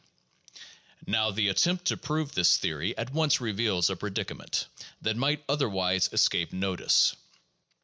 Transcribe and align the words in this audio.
Now 1.05 1.29
the 1.29 1.49
attempt 1.49 1.85
to 1.85 1.95
prove 1.95 2.31
this 2.33 2.57
theory 2.57 2.97
at 2.97 3.13
once 3.13 3.39
reveals 3.39 3.87
a 3.91 3.95
predicament 3.95 4.65
that 5.03 5.15
might 5.15 5.45
otherwise 5.47 6.09
escape 6.11 6.51
notice. 6.51 7.15